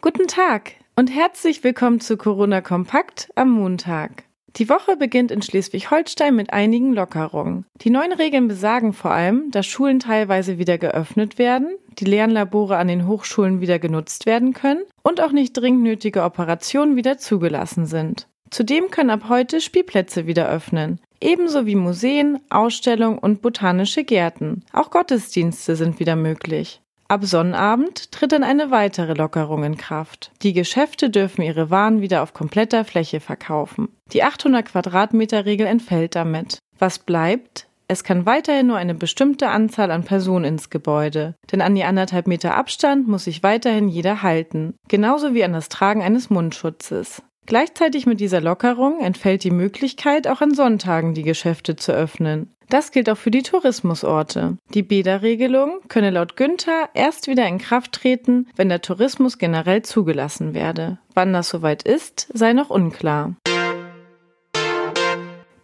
[0.00, 4.22] Guten Tag und herzlich willkommen zu Corona Kompakt am Montag.
[4.54, 7.66] Die Woche beginnt in Schleswig-Holstein mit einigen Lockerungen.
[7.80, 12.86] Die neuen Regeln besagen vor allem, dass Schulen teilweise wieder geöffnet werden, die Lernlabore an
[12.86, 18.28] den Hochschulen wieder genutzt werden können und auch nicht dringend nötige Operationen wieder zugelassen sind.
[18.50, 24.62] Zudem können ab heute Spielplätze wieder öffnen, ebenso wie Museen, Ausstellungen und botanische Gärten.
[24.72, 26.80] Auch Gottesdienste sind wieder möglich.
[27.10, 30.30] Ab Sonnabend tritt dann eine weitere Lockerung in Kraft.
[30.42, 33.88] Die Geschäfte dürfen ihre Waren wieder auf kompletter Fläche verkaufen.
[34.12, 36.58] Die 800 Quadratmeter Regel entfällt damit.
[36.78, 37.66] Was bleibt?
[37.90, 42.26] Es kann weiterhin nur eine bestimmte Anzahl an Personen ins Gebäude, denn an die anderthalb
[42.26, 47.22] Meter Abstand muss sich weiterhin jeder halten, genauso wie an das Tragen eines Mundschutzes.
[47.48, 52.50] Gleichzeitig mit dieser Lockerung entfällt die Möglichkeit, auch an Sonntagen die Geschäfte zu öffnen.
[52.68, 54.58] Das gilt auch für die Tourismusorte.
[54.74, 60.52] Die Bäderregelung könne laut Günther erst wieder in Kraft treten, wenn der Tourismus generell zugelassen
[60.52, 60.98] werde.
[61.14, 63.34] Wann das soweit ist, sei noch unklar.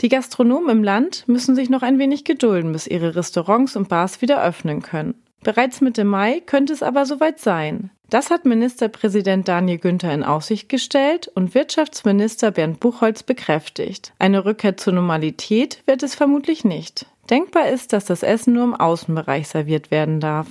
[0.00, 4.22] Die Gastronomen im Land müssen sich noch ein wenig gedulden, bis ihre Restaurants und Bars
[4.22, 5.22] wieder öffnen können.
[5.42, 7.90] Bereits Mitte Mai könnte es aber soweit sein.
[8.10, 14.12] Das hat Ministerpräsident Daniel Günther in Aussicht gestellt und Wirtschaftsminister Bernd Buchholz bekräftigt.
[14.18, 17.06] Eine Rückkehr zur Normalität wird es vermutlich nicht.
[17.30, 20.46] Denkbar ist, dass das Essen nur im Außenbereich serviert werden darf.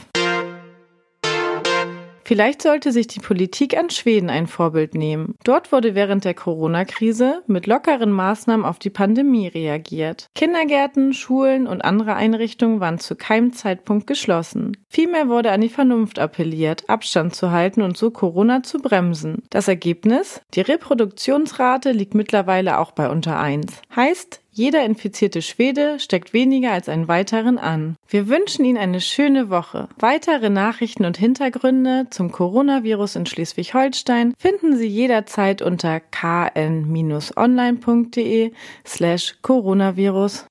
[2.25, 5.35] Vielleicht sollte sich die Politik an Schweden ein Vorbild nehmen.
[5.43, 10.27] Dort wurde während der Corona-Krise mit lockeren Maßnahmen auf die Pandemie reagiert.
[10.35, 14.77] Kindergärten, Schulen und andere Einrichtungen waren zu keinem Zeitpunkt geschlossen.
[14.89, 19.43] Vielmehr wurde an die Vernunft appelliert, Abstand zu halten und so Corona zu bremsen.
[19.49, 20.41] Das Ergebnis?
[20.53, 23.81] Die Reproduktionsrate liegt mittlerweile auch bei unter 1.
[23.95, 27.95] Heißt, jeder infizierte Schwede steckt weniger als einen weiteren an.
[28.07, 29.89] Wir wünschen Ihnen eine schöne Woche.
[29.97, 37.33] Weitere Nachrichten und Hintergründe zum Coronavirus in Schleswig-Holstein finden Sie jederzeit unter kn-online.de
[38.85, 40.45] slash Coronavirus.